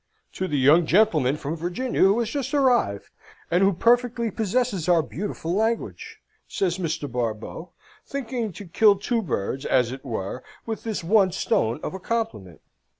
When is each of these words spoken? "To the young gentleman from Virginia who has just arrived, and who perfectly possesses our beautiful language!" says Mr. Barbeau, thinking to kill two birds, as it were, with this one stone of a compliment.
"To 0.33 0.47
the 0.47 0.57
young 0.57 0.87
gentleman 0.87 1.37
from 1.37 1.55
Virginia 1.55 2.01
who 2.01 2.17
has 2.21 2.29
just 2.31 2.55
arrived, 2.55 3.11
and 3.51 3.61
who 3.61 3.71
perfectly 3.71 4.31
possesses 4.31 4.89
our 4.89 5.03
beautiful 5.03 5.53
language!" 5.53 6.17
says 6.47 6.79
Mr. 6.79 7.07
Barbeau, 7.11 7.69
thinking 8.03 8.51
to 8.53 8.65
kill 8.65 8.95
two 8.95 9.21
birds, 9.21 9.63
as 9.63 9.91
it 9.91 10.03
were, 10.03 10.43
with 10.65 10.83
this 10.85 11.03
one 11.03 11.31
stone 11.31 11.79
of 11.83 11.93
a 11.93 11.99
compliment. 11.99 12.61